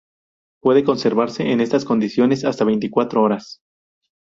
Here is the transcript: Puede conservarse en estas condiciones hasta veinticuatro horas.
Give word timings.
Puede 0.63 0.83
conservarse 0.83 1.51
en 1.51 1.61
estas 1.61 1.85
condiciones 1.85 2.43
hasta 2.43 2.65
veinticuatro 2.65 3.21
horas. 3.21 3.61